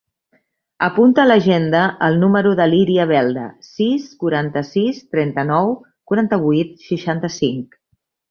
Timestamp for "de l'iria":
2.59-3.05